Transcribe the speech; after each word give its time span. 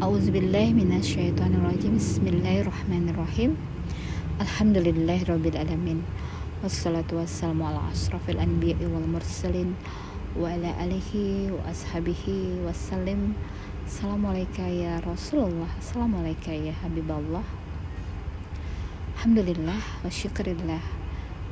A'udzubillahi 0.00 0.72
minasyaitonirrajim. 0.72 2.00
Bismillahirrahmanirrahim. 2.00 3.52
Alhamdulillahirabbil 4.40 5.60
Wassalatu 6.64 7.20
wassalamu 7.20 7.68
ala 7.68 7.84
asrafil 7.92 8.40
anbiya'i 8.40 8.88
wal 8.88 9.04
mursalin 9.04 9.76
wa 10.32 10.48
ala 10.48 10.72
alihi 10.80 11.52
wa 11.52 11.68
ashabihi 11.68 12.64
wassalim. 12.64 13.36
Assalamualaikum 13.84 14.72
ya 14.72 15.04
Rasulullah. 15.04 15.68
Assalamualaikum 15.76 16.48
ya 16.48 16.72
Habiballah. 16.80 17.44
Alhamdulillah 19.20 19.84
wa 20.00 20.08
syukurillah. 20.08 20.80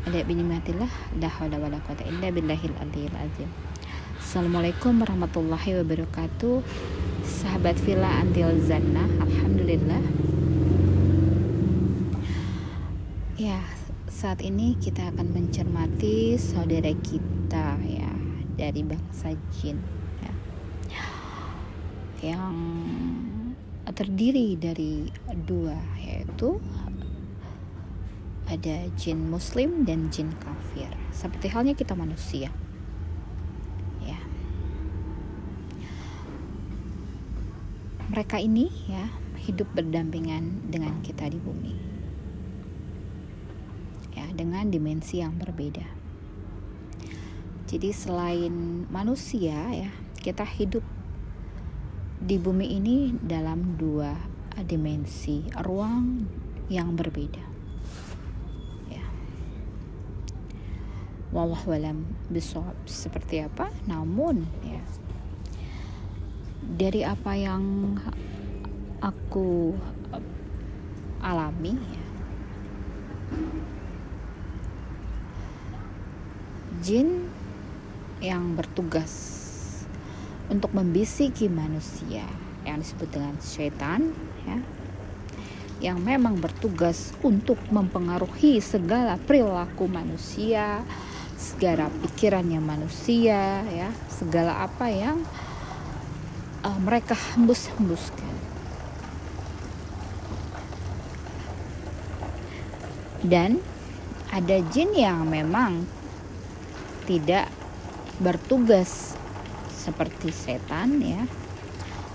Ada 0.08 0.24
binimatillah. 0.24 0.88
La 1.20 1.28
hawla 1.28 1.60
wa 1.60 1.68
la 1.68 1.84
quwata 1.84 2.00
illa 2.08 2.32
billahil 2.32 2.72
aliyil 2.80 3.12
azim. 3.12 3.52
Assalamualaikum 4.16 5.04
warahmatullahi 5.04 5.84
wabarakatuh 5.84 6.64
Sahabat 7.28 7.76
Villa 7.84 8.24
Antil 8.24 8.56
Zanna 8.64 9.04
Alhamdulillah. 9.20 10.00
Ya 13.36 13.60
saat 14.08 14.40
ini 14.40 14.72
kita 14.80 15.12
akan 15.12 15.36
mencermati 15.36 16.40
saudara 16.40 16.88
kita 17.04 17.76
ya 17.84 18.10
Dari 18.56 18.80
bangsa 18.80 19.36
jin 19.60 19.76
ya, 20.24 20.32
Yang 22.32 22.56
terdiri 23.92 24.56
dari 24.56 25.12
dua 25.44 25.76
yaitu 26.00 26.56
ada 28.48 28.88
jin 28.96 29.28
muslim 29.28 29.84
dan 29.84 30.08
jin 30.08 30.32
kafir. 30.40 30.88
Seperti 31.12 31.52
halnya 31.52 31.76
kita 31.76 31.92
manusia 31.92 32.48
mereka 38.08 38.40
ini 38.40 38.72
ya 38.88 39.04
hidup 39.44 39.68
berdampingan 39.76 40.72
dengan 40.72 41.00
kita 41.04 41.28
di 41.28 41.36
bumi. 41.36 41.74
Ya 44.16 44.26
dengan 44.32 44.72
dimensi 44.72 45.20
yang 45.20 45.36
berbeda. 45.36 45.84
Jadi 47.68 47.92
selain 47.92 48.88
manusia 48.88 49.60
ya 49.72 49.92
kita 50.24 50.42
hidup 50.42 50.82
di 52.18 52.40
bumi 52.40 52.80
ini 52.80 53.14
dalam 53.20 53.76
dua 53.76 54.16
dimensi 54.64 55.44
ruang 55.62 56.26
yang 56.66 56.98
berbeda. 56.98 57.44
Ya. 58.90 59.04
Wallahualam 61.30 62.08
bisawab. 62.32 62.74
Seperti 62.88 63.44
apa? 63.44 63.70
Namun 63.86 64.48
ya 64.66 64.82
dari 66.68 67.00
apa 67.00 67.32
yang 67.32 67.96
aku 69.00 69.72
alami 71.24 71.74
ya, 71.74 72.06
jin 76.84 77.08
yang 78.20 78.52
bertugas 78.52 79.12
untuk 80.52 80.76
membisiki 80.76 81.48
manusia 81.48 82.28
yang 82.68 82.84
disebut 82.84 83.08
dengan 83.08 83.34
setan 83.40 84.12
ya 84.44 84.58
yang 85.78 86.02
memang 86.02 86.42
bertugas 86.42 87.14
untuk 87.22 87.58
mempengaruhi 87.70 88.58
segala 88.58 89.14
perilaku 89.14 89.86
manusia, 89.86 90.82
segala 91.38 91.86
pikirannya 92.02 92.58
manusia 92.58 93.62
ya, 93.70 93.90
segala 94.10 94.66
apa 94.66 94.90
yang 94.90 95.22
uh, 96.68 96.78
mereka 96.84 97.16
hembus-hembuskan. 97.16 98.36
Dan 103.24 103.58
ada 104.28 104.60
jin 104.68 104.92
yang 104.92 105.24
memang 105.26 105.88
tidak 107.08 107.48
bertugas 108.20 109.16
seperti 109.72 110.28
setan 110.28 111.00
ya. 111.00 111.24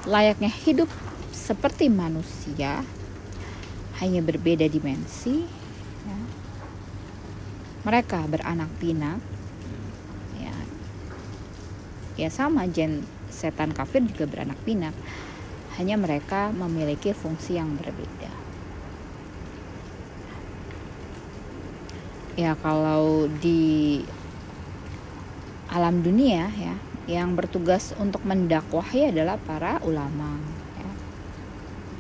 Layaknya 0.05 0.51
hidup 0.51 0.88
seperti 1.33 1.89
manusia, 1.89 2.85
hanya 4.00 4.22
berbeda 4.22 4.69
dimensi. 4.69 5.44
Ya. 6.06 6.19
Mereka 7.83 8.29
beranak 8.31 8.72
pinak. 8.79 9.19
Ya, 10.39 10.56
ya 12.16 12.29
sama 12.31 12.67
jin 12.67 13.03
setan 13.33 13.73
kafir 13.73 14.05
juga 14.05 14.29
beranak 14.29 14.61
pinak. 14.61 14.94
Hanya 15.81 15.97
mereka 15.97 16.53
memiliki 16.53 17.17
fungsi 17.17 17.57
yang 17.57 17.73
berbeda. 17.73 18.29
Ya 22.38 22.53
kalau 22.61 23.25
di 23.41 24.01
alam 25.73 26.05
dunia 26.05 26.53
ya, 26.53 26.77
yang 27.09 27.33
bertugas 27.33 27.97
untuk 27.97 28.21
mendakwahi 28.21 29.09
adalah 29.09 29.41
para 29.41 29.81
ulama. 29.81 30.38
Ya. 30.77 30.91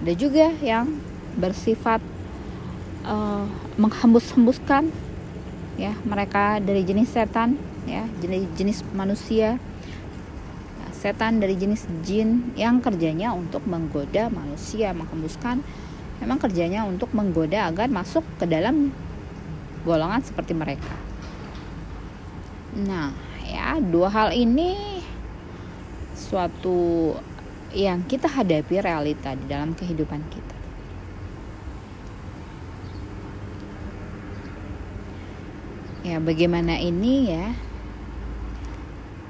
Ada 0.05 0.13
juga 0.13 0.47
yang 0.61 1.01
bersifat 1.33 1.99
uh, 3.03 3.45
menghembus-hembuskan 3.75 4.93
ya 5.73 5.97
mereka 6.05 6.61
dari 6.61 6.85
jenis 6.85 7.09
setan 7.09 7.57
ya 7.89 8.05
jenis 8.21 8.45
jenis 8.53 8.77
manusia 8.93 9.57
setan 11.03 11.43
dari 11.43 11.59
jenis 11.59 11.83
jin 12.07 12.55
yang 12.55 12.79
kerjanya 12.79 13.35
untuk 13.35 13.67
menggoda 13.67 14.31
manusia, 14.31 14.95
menghembuskan 14.95 15.59
memang 16.23 16.39
kerjanya 16.39 16.87
untuk 16.87 17.11
menggoda 17.11 17.67
agar 17.67 17.91
masuk 17.91 18.23
ke 18.39 18.47
dalam 18.47 18.95
golongan 19.83 20.23
seperti 20.23 20.55
mereka. 20.55 20.95
Nah, 22.87 23.11
ya, 23.43 23.83
dua 23.83 24.07
hal 24.07 24.31
ini 24.31 25.03
suatu 26.15 27.11
yang 27.75 28.07
kita 28.07 28.31
hadapi 28.31 28.79
realita 28.79 29.35
di 29.35 29.43
dalam 29.51 29.75
kehidupan 29.75 30.23
kita. 30.31 30.57
Ya, 36.07 36.23
bagaimana 36.23 36.79
ini 36.79 37.27
ya 37.27 37.72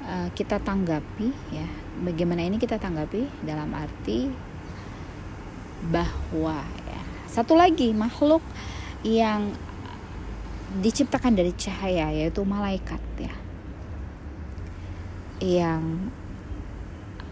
Eh, 0.04 0.28
kita 0.36 0.60
tanggapi 0.60 1.32
ya. 1.48 1.64
Bagaimana 2.04 2.44
ini 2.44 2.60
kita 2.60 2.76
tanggapi 2.76 3.24
dalam 3.40 3.72
arti 3.72 4.28
bahwa 5.88 6.60
ya. 6.84 7.00
Satu 7.24 7.56
lagi 7.56 7.88
makhluk 7.96 8.44
yang 9.00 9.56
diciptakan 10.84 11.40
dari 11.40 11.56
cahaya 11.56 12.12
yaitu 12.12 12.44
malaikat 12.44 13.00
ya. 13.16 13.34
Yang 15.40 15.82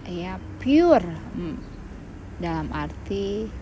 ya 0.08 0.40
pure 0.56 1.12
hmm, 1.36 1.56
dalam 2.40 2.72
arti 2.72 3.52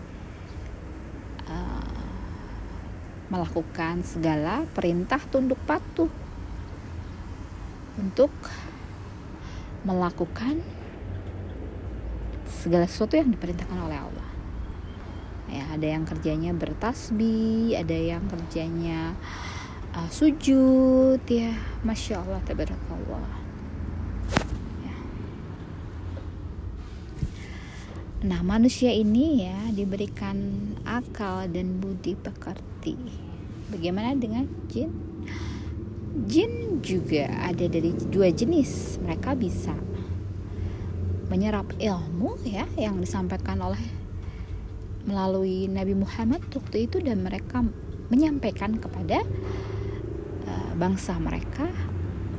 uh, 1.51 2.03
melakukan 3.27 4.07
segala 4.07 4.63
perintah 4.71 5.19
tunduk 5.27 5.59
patuh 5.67 6.07
untuk 7.99 8.31
melakukan 9.81 10.61
segala 12.45 12.85
sesuatu 12.85 13.17
yang 13.17 13.33
diperintahkan 13.33 13.79
oleh 13.81 13.97
Allah. 13.97 14.29
Ya, 15.51 15.67
ada 15.67 15.83
yang 15.83 16.07
kerjanya 16.07 16.55
bertasbih, 16.55 17.75
ada 17.75 17.91
yang 17.91 18.23
kerjanya 18.29 19.17
uh, 19.91 20.07
sujud, 20.07 21.19
ya, 21.27 21.51
masya 21.83 22.23
Allah, 22.23 22.39
tabarakallah. 22.47 23.31
Ya. 24.85 24.95
Nah, 28.31 28.39
manusia 28.45 28.95
ini 28.95 29.43
ya 29.43 29.59
diberikan 29.75 30.37
akal 30.87 31.51
dan 31.51 31.83
budi 31.83 32.15
pekerti. 32.15 32.95
Bagaimana 33.67 34.15
dengan 34.15 34.47
jin? 34.71 34.91
Jin 36.25 36.83
juga 36.85 37.29
ada 37.45 37.65
dari 37.65 37.93
dua 38.09 38.29
jenis. 38.29 39.01
Mereka 39.01 39.37
bisa 39.37 39.73
menyerap 41.31 41.71
ilmu 41.79 42.35
ya 42.43 42.67
yang 42.75 42.99
disampaikan 42.99 43.63
oleh 43.63 43.79
melalui 45.07 45.65
Nabi 45.71 45.95
Muhammad 45.95 46.43
waktu 46.51 46.85
itu 46.85 47.01
dan 47.01 47.23
mereka 47.23 47.63
menyampaikan 48.11 48.75
kepada 48.75 49.23
uh, 50.45 50.71
bangsa 50.75 51.15
mereka 51.17 51.65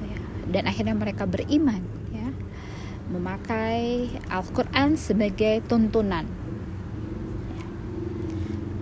ya, 0.04 0.20
dan 0.52 0.68
akhirnya 0.68 0.92
mereka 0.92 1.24
beriman 1.24 1.80
ya 2.12 2.28
memakai 3.08 4.12
Al-Qur'an 4.28 5.00
sebagai 5.00 5.64
tuntunan. 5.64 6.28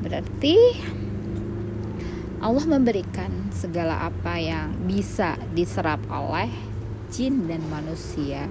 Berarti 0.02 0.56
Allah 2.40 2.64
memberikan 2.64 3.52
segala 3.52 4.08
apa 4.08 4.40
yang 4.40 4.72
bisa 4.88 5.36
diserap 5.52 6.00
oleh 6.08 6.48
jin 7.12 7.44
dan 7.44 7.60
manusia 7.68 8.48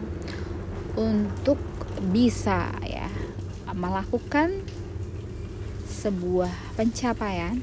untuk 0.94 1.58
bisa 2.14 2.70
ya 2.86 3.10
melakukan 3.74 4.62
sebuah 5.90 6.54
pencapaian 6.78 7.58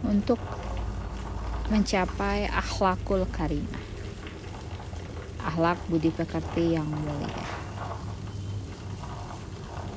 untuk 0.00 0.40
mencapai 1.68 2.48
akhlakul 2.48 3.28
karimah 3.28 3.84
akhlak 5.44 5.76
budi 5.92 6.08
pekerti 6.08 6.76
yang 6.76 6.88
mulia 6.88 7.44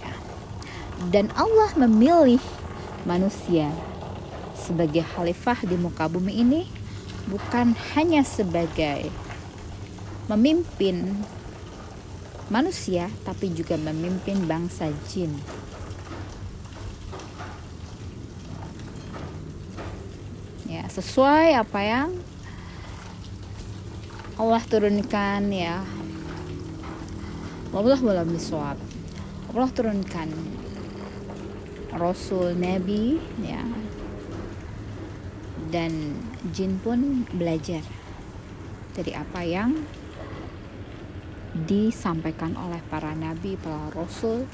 ya. 0.03 0.13
dan 1.07 1.31
Allah 1.39 1.71
memilih 1.79 2.43
manusia 3.07 3.71
sebagai 4.71 5.03
khalifah 5.03 5.67
di 5.67 5.75
muka 5.75 6.07
bumi 6.07 6.39
ini 6.39 6.63
bukan 7.27 7.75
hanya 7.91 8.23
sebagai 8.23 9.11
memimpin 10.31 11.11
manusia 12.47 13.11
tapi 13.27 13.51
juga 13.51 13.75
memimpin 13.75 14.47
bangsa 14.47 14.87
jin. 15.11 15.35
Ya 20.71 20.87
sesuai 20.87 21.59
apa 21.59 21.79
yang 21.83 22.15
Allah 24.39 24.63
turunkan 24.71 25.51
ya. 25.51 25.83
Allah 27.71 27.99
belum 27.99 28.35
biswab 28.35 28.75
Allah 29.51 29.71
turunkan 29.71 30.27
Rasul 31.95 32.55
Nabi 32.55 33.19
ya 33.39 33.63
dan 35.71 36.19
jin 36.51 36.77
pun 36.83 37.23
belajar 37.31 37.81
dari 38.91 39.15
apa 39.15 39.41
yang 39.47 39.71
disampaikan 41.51 42.55
oleh 42.59 42.79
para 42.91 43.15
nabi, 43.15 43.55
para 43.55 43.91
rasul 43.95 44.47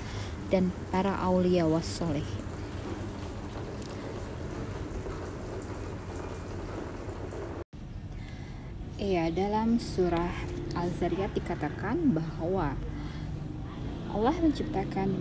dan 0.53 0.69
para 0.93 1.17
aulia 1.17 1.65
wassoleh. 1.65 2.25
Iya, 8.97 9.29
dalam 9.29 9.77
surah 9.77 10.33
Al-Zariyat 10.73 11.37
dikatakan 11.37 12.17
bahwa 12.17 12.73
Allah 14.09 14.35
menciptakan 14.41 15.13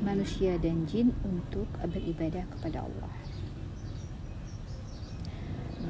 manusia 0.00 0.56
dan 0.56 0.88
jin 0.88 1.12
untuk 1.20 1.68
beribadah 1.84 2.48
kepada 2.56 2.88
Allah. 2.88 3.12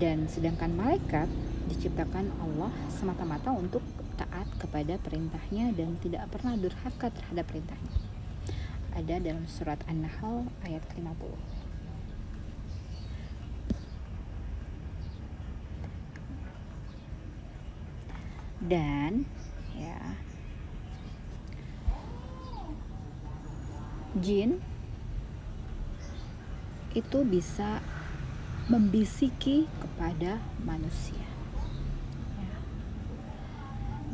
Dan 0.01 0.25
sedangkan 0.33 0.73
malaikat 0.73 1.29
diciptakan 1.69 2.33
Allah 2.41 2.73
semata-mata 2.89 3.53
untuk 3.53 3.85
taat 4.17 4.49
kepada 4.57 4.97
perintahnya 4.97 5.77
dan 5.77 6.01
tidak 6.01 6.33
pernah 6.33 6.57
durhaka 6.57 7.13
terhadap 7.13 7.45
perintahnya. 7.53 8.01
Ada 8.97 9.21
dalam 9.21 9.45
surat 9.45 9.79
An-Nahl 9.85 10.49
ayat 10.65 10.83
50. 10.97 11.61
dan 18.61 19.25
ya 19.73 19.97
jin 24.21 24.61
itu 26.93 27.19
bisa 27.25 27.81
membisiki 28.71 29.67
kepada 29.83 30.39
manusia 30.63 31.27
ya. 32.39 32.55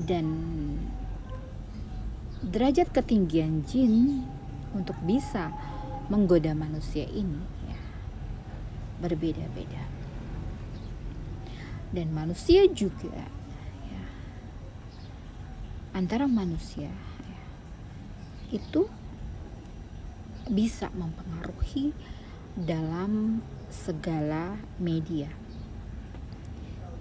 dan 0.09 0.27
derajat 2.41 2.89
ketinggian 2.89 3.69
jin 3.69 4.25
untuk 4.73 4.97
bisa 5.05 5.53
menggoda 6.09 6.57
manusia 6.57 7.05
ini 7.05 7.45
ya, 7.69 7.79
berbeda-beda 9.05 9.85
dan 11.93 12.09
manusia 12.17 12.65
juga 12.73 13.29
antara 15.93 16.25
manusia 16.25 16.93
ya, 17.29 17.45
itu 18.57 18.89
bisa 20.49 20.93
mempengaruhi 20.97 21.93
dalam 22.57 23.41
segala 23.69 24.61
media. 24.79 25.31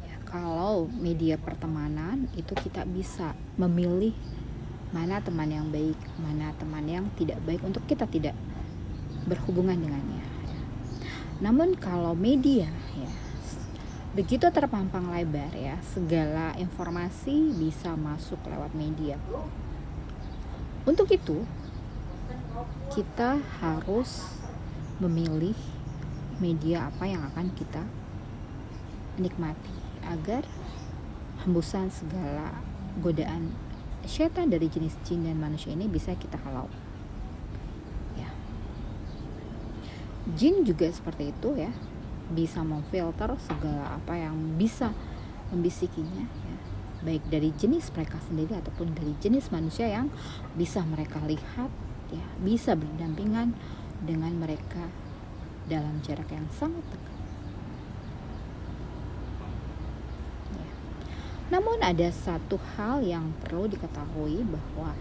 Ya, 0.05 0.15
kalau 0.25 0.89
media 0.89 1.37
pertemanan 1.37 2.29
itu 2.33 2.53
kita 2.57 2.85
bisa 2.85 3.37
memilih 3.57 4.13
mana 4.93 5.19
teman 5.19 5.49
yang 5.51 5.67
baik, 5.73 5.97
mana 6.21 6.55
teman 6.55 6.85
yang 6.87 7.05
tidak 7.19 7.41
baik 7.43 7.61
untuk 7.65 7.83
kita 7.89 8.07
tidak 8.07 8.37
berhubungan 9.25 9.75
dengannya. 9.75 10.23
Ya. 10.23 10.61
Namun 11.41 11.75
kalau 11.75 12.13
media 12.15 12.69
ya 12.95 13.11
begitu 14.15 14.47
terpampang 14.47 15.11
lebar 15.11 15.51
ya 15.51 15.75
segala 15.83 16.55
informasi 16.55 17.51
bisa 17.51 17.99
masuk 17.99 18.39
lewat 18.47 18.71
media 18.71 19.19
untuk 20.87 21.11
itu 21.11 21.43
kita 22.95 23.43
harus 23.59 24.23
memilih 25.03 25.57
media 26.39 26.91
apa 26.91 27.07
yang 27.07 27.23
akan 27.31 27.51
kita 27.55 27.83
nikmati 29.15 29.71
agar 30.05 30.43
hembusan 31.43 31.87
segala 31.87 32.59
godaan 32.99 33.51
setan 34.05 34.53
dari 34.53 34.69
jenis 34.69 34.95
jin 35.03 35.25
dan 35.25 35.41
manusia 35.41 35.73
ini 35.73 35.89
bisa 35.89 36.13
kita 36.13 36.37
halau. 36.45 36.69
Ya. 38.13 38.29
Jin 40.37 40.61
juga 40.63 40.87
seperti 40.93 41.33
itu 41.33 41.57
ya. 41.57 41.73
Bisa 42.25 42.61
memfilter 42.65 43.33
segala 43.41 43.97
apa 43.97 44.13
yang 44.17 44.57
bisa 44.57 44.93
membisikinya 45.49 46.25
ya. 46.25 46.55
Baik 47.05 47.23
dari 47.29 47.53
jenis 47.53 47.89
mereka 47.93 48.17
sendiri 48.25 48.57
ataupun 48.57 48.93
dari 48.93 49.13
jenis 49.21 49.49
manusia 49.49 49.89
yang 49.89 50.13
bisa 50.53 50.85
mereka 50.85 51.21
lihat 51.25 51.69
ya. 52.13 52.25
Bisa 52.41 52.77
berdampingan 52.77 53.57
dengan 54.05 54.37
mereka 54.37 54.85
dalam 55.65 55.97
jarak 56.05 56.29
yang 56.29 56.45
sangat 56.53 56.85
dekat. 56.93 57.15
Ya. 60.53 60.69
namun 61.57 61.77
ada 61.81 62.07
satu 62.13 62.61
hal 62.77 63.01
yang 63.01 63.33
perlu 63.41 63.65
diketahui 63.65 64.45
bahwa 64.45 64.93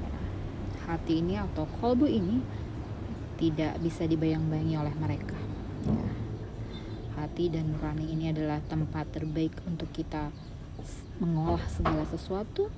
ya, 0.00 0.16
hati 0.88 1.20
ini 1.20 1.36
atau 1.36 1.68
kolbu 1.80 2.08
ini 2.08 2.40
tidak 3.36 3.76
bisa 3.82 4.08
dibayang-bayangi 4.08 4.76
oleh 4.78 4.94
mereka. 4.96 5.36
Ya, 5.84 6.08
hati 7.20 7.52
dan 7.52 7.76
nurani 7.76 8.08
ini 8.08 8.32
adalah 8.32 8.64
tempat 8.64 9.12
terbaik 9.12 9.52
untuk 9.68 9.92
kita 9.92 10.32
mengolah 11.20 11.62
segala 11.70 12.02
sesuatu 12.08 12.72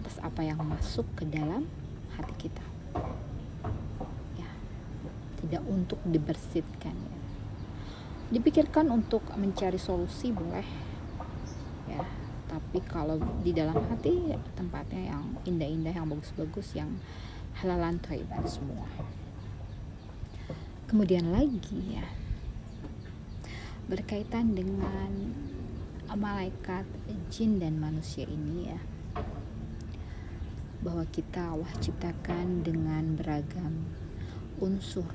atas 0.00 0.16
apa 0.24 0.42
yang 0.42 0.58
masuk 0.64 1.04
ke 1.14 1.28
dalam 1.28 1.68
hati 2.16 2.48
kita 2.48 2.64
tidak 5.48 5.64
untuk 5.64 5.96
dibersihkan 6.04 6.92
ya. 6.92 7.18
Dipikirkan 8.28 8.92
untuk 8.92 9.24
mencari 9.32 9.80
solusi 9.80 10.28
boleh 10.28 10.68
ya. 11.88 12.04
Tapi 12.44 12.84
kalau 12.84 13.16
di 13.40 13.56
dalam 13.56 13.80
hati 13.88 14.36
ya, 14.36 14.38
tempatnya 14.52 15.16
yang 15.16 15.24
indah-indah 15.48 15.96
yang 15.96 16.04
bagus-bagus 16.04 16.76
yang 16.76 17.00
halalan 17.64 17.96
thayyiban 18.04 18.44
semua. 18.44 18.84
Kemudian 20.84 21.32
lagi 21.32 21.96
ya 21.96 22.04
berkaitan 23.88 24.52
dengan 24.52 25.32
malaikat 26.12 26.84
jin 27.32 27.56
dan 27.56 27.80
manusia 27.80 28.28
ini 28.28 28.68
ya. 28.68 28.80
Bahwa 30.84 31.08
kita 31.08 31.56
Allah 31.56 31.72
ciptakan 31.80 32.68
dengan 32.68 33.16
beragam 33.16 33.88
unsur 34.60 35.06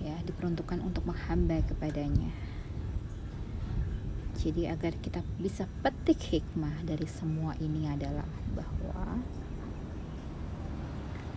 ya 0.00 0.16
diperuntukkan 0.24 0.80
untuk 0.80 1.04
menghamba 1.04 1.60
kepadanya 1.66 2.32
jadi 4.40 4.72
agar 4.72 4.96
kita 4.96 5.20
bisa 5.36 5.68
petik 5.84 6.16
hikmah 6.32 6.80
dari 6.88 7.04
semua 7.04 7.52
ini 7.60 7.84
adalah 7.84 8.24
bahwa 8.56 9.20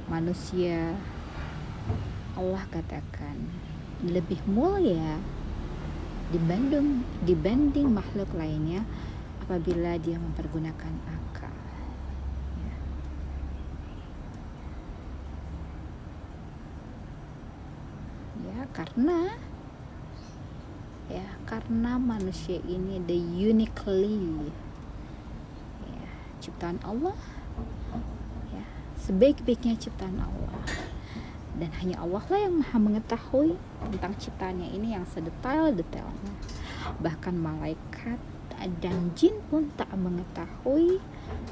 manusia 0.07 0.95
Allah 2.39 2.63
katakan 2.71 3.37
lebih 4.03 4.39
mulia 4.47 5.19
dibanding 6.31 7.05
dibanding 7.27 7.93
makhluk 7.93 8.31
lainnya 8.33 8.81
apabila 9.43 9.99
dia 9.99 10.15
mempergunakan 10.15 10.93
akal. 11.03 11.51
Ya. 12.57 12.75
ya, 18.47 18.59
karena 18.73 19.37
ya 21.07 21.37
karena 21.45 22.01
manusia 22.01 22.57
ini 22.65 22.97
the 23.05 23.15
uniquely 23.17 24.49
ya, 25.85 26.09
ciptaan 26.41 26.81
Allah 26.81 27.15
sebaik-baiknya 29.03 29.75
ciptaan 29.75 30.15
Allah. 30.15 30.63
Dan 31.53 31.69
hanya 31.83 32.01
Allah 32.01 32.23
lah 32.31 32.39
yang 32.39 32.63
maha 32.63 32.79
mengetahui 32.79 33.59
tentang 33.91 34.15
ciptaannya 34.15 34.73
ini 34.73 34.95
yang 34.95 35.05
sedetail-detailnya. 35.05 36.33
Bahkan 37.03 37.35
malaikat 37.35 38.17
dan 38.79 39.11
jin 39.11 39.35
pun 39.51 39.67
tak 39.75 39.91
mengetahui 39.91 41.03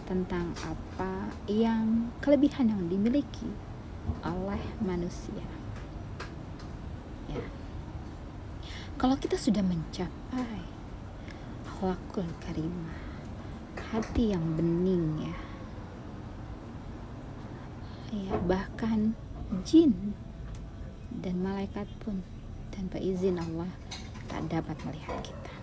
tentang 0.07 0.55
apa 0.63 1.35
yang 1.51 2.07
kelebihan 2.23 2.71
yang 2.71 2.87
dimiliki 2.87 3.51
oleh 4.23 4.63
manusia 4.79 5.43
ya 7.31 7.43
kalau 9.01 9.17
kita 9.17 9.33
sudah 9.33 9.65
mencapai 9.65 10.61
akhlakul 11.65 12.29
karimah 12.45 13.11
hati 13.91 14.31
yang 14.31 14.55
bening 14.55 15.27
ya. 15.27 15.37
Ya 18.11 18.35
bahkan 18.47 19.15
jin 19.67 20.15
dan 21.11 21.43
malaikat 21.43 21.87
pun 21.99 22.23
tanpa 22.71 23.03
izin 23.03 23.35
Allah 23.35 23.67
tak 24.31 24.47
dapat 24.47 24.79
melihat 24.87 25.19
kita. 25.19 25.53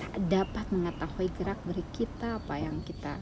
Tak 0.00 0.16
dapat 0.32 0.66
mengetahui 0.72 1.28
gerak 1.36 1.60
gerik 1.68 1.88
kita 1.92 2.40
apa 2.40 2.56
yang 2.56 2.80
kita 2.80 3.20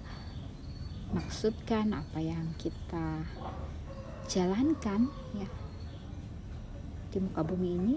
maksudkan 1.10 1.90
apa 1.90 2.22
yang 2.22 2.54
kita 2.54 3.26
jalankan 4.30 5.10
ya 5.34 5.46
di 7.14 7.22
muka 7.22 7.46
bumi 7.46 7.68
ini. 7.78 7.96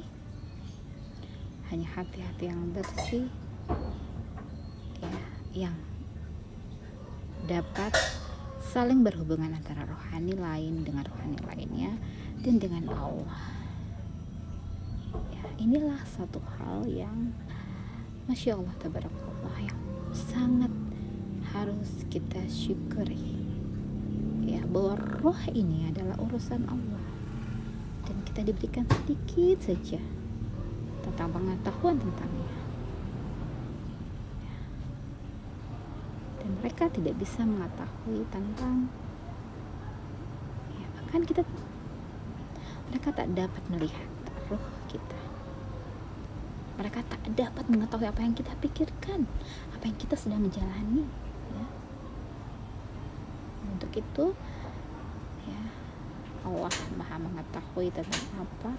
Hanya 1.73 1.89
hati-hati 1.97 2.53
yang 2.53 2.69
bersih 2.69 3.25
ya 5.01 5.17
yang 5.57 5.77
dapat 7.49 7.97
saling 8.61 9.01
berhubungan 9.01 9.57
antara 9.57 9.89
rohani 9.89 10.37
lain 10.37 10.85
dengan 10.85 11.01
rohani 11.09 11.41
lainnya 11.49 11.91
dan 12.45 12.61
dengan 12.61 12.93
Allah. 12.93 13.41
Ya, 15.33 15.43
inilah 15.57 15.97
satu 16.05 16.37
hal 16.61 16.85
yang 16.85 17.33
Masya 18.29 18.53
Allah 18.53 18.75
tabarakallah 18.77 19.57
yang 19.65 19.81
sangat 20.13 20.69
harus 21.57 22.05
kita 22.13 22.45
syukuri. 22.45 23.33
Ya 24.45 24.61
bahwa 24.69 24.95
roh 25.25 25.41
ini 25.51 25.89
adalah 25.89 26.15
urusan 26.21 26.69
Allah 26.69 27.16
kita 28.37 28.53
diberikan 28.53 28.85
sedikit 28.85 29.65
saja 29.65 29.97
tentang 31.01 31.33
pengetahuan 31.33 31.97
tentangnya 31.97 32.53
dan 36.37 36.49
mereka 36.61 36.85
tidak 36.93 37.17
bisa 37.17 37.41
mengetahui 37.41 38.21
tentang 38.29 38.93
ya, 40.69 40.85
bahkan 41.01 41.25
kita 41.25 41.41
mereka 42.93 43.09
tak 43.09 43.25
dapat 43.33 43.63
melihat 43.73 44.09
roh 44.53 44.61
kita 44.85 45.19
mereka 46.77 47.01
tak 47.09 47.25
dapat 47.33 47.65
mengetahui 47.73 48.05
apa 48.05 48.21
yang 48.21 48.37
kita 48.37 48.53
pikirkan 48.61 49.25
apa 49.73 49.81
yang 49.81 49.97
kita 49.97 50.13
sedang 50.13 50.45
menjalani 50.45 51.09
ya. 51.57 51.65
untuk 53.73 53.89
itu 53.97 54.25
ya 55.49 55.86
Allah 56.47 56.71
maha 56.95 57.19
mengetahui 57.19 57.91
tentang 57.91 58.23
apa 58.39 58.71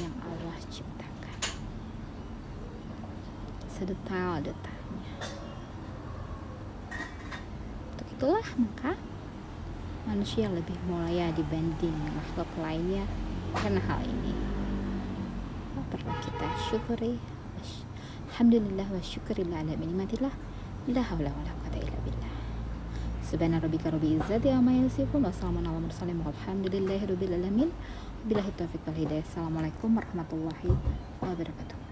yang 0.00 0.14
Allah 0.24 0.56
ciptakan. 0.72 1.38
Sedetail-detail 3.68 4.74
itulah 8.14 8.46
maka 8.56 8.94
manusia 10.06 10.46
lebih 10.46 10.78
mulia 10.88 11.28
dibanding 11.34 11.92
makhluk 12.14 12.48
lainnya. 12.56 13.04
Karena 13.54 13.78
hal 13.84 14.02
ini 14.06 14.34
perlu 15.94 16.14
kita 16.22 16.48
syukuri? 16.70 17.18
Alhamdulillah 18.34 18.86
wa 18.90 18.98
syukurillah 18.98 19.62
ala 19.62 19.78
minimatillah 19.78 20.34
la 20.90 21.02
hawla 21.06 21.30
wa 21.30 21.42
la 21.46 21.52
quwata 21.54 21.78
illa 21.78 21.98
billah 22.02 22.34
Subhana 23.24 23.56
rabbika 23.60 23.90
rabbil 23.90 24.20
izzati 24.20 24.52
amma 24.52 24.70
yasifun 24.70 25.24
wa 25.24 25.32
salamun 25.32 25.64
ala 25.64 25.80
mursalin 25.80 26.20
walhamdulillahi 26.20 27.08
rabbil 27.08 27.34
alamin. 27.40 27.72
Billahi 28.28 28.52
taufiq 28.52 28.84
wal 28.84 29.00
hidayah. 29.00 29.24
Assalamualaikum 29.24 29.96
warahmatullahi 29.96 30.76
wabarakatuh 31.24 31.83